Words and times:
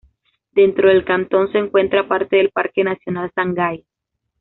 Dentro 0.53 0.89
del 0.89 1.05
cantón 1.05 1.51
se 1.51 1.59
encuentra 1.59 2.07
parte 2.07 2.37
del 2.37 2.49
Parque 2.49 2.83
nacional 2.83 3.31
Sangay. 3.35 3.85